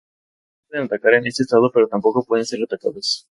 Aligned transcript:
No 0.01 0.69
pueden 0.69 0.85
atacar 0.87 1.13
en 1.13 1.27
este 1.27 1.43
estado 1.43 1.69
pero 1.71 1.87
tampoco 1.87 2.25
pueden 2.25 2.43
ser 2.47 2.63
atacados. 2.63 3.19